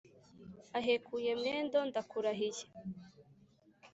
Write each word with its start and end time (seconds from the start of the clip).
ahekuye 0.79 1.31
mwendo 1.39 1.79
ndakurahiye 1.89 2.65